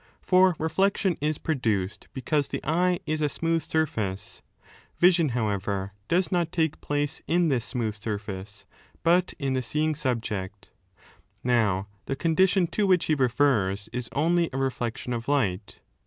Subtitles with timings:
[0.19, 4.41] For reflection is produced because the eye is a smooth surface;
[4.97, 8.65] vision, however, does not take place in this smooth surface
[9.03, 10.71] but in the seeing subject.
[11.43, 15.81] Now, the condition to which he refers is only a reflection of light.